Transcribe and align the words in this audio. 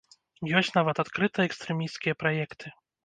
Ёсць 0.61 0.71
нават 0.77 1.01
адкрыта 1.03 1.45
экстрэмісцкія 1.49 2.19
праекты. 2.23 2.73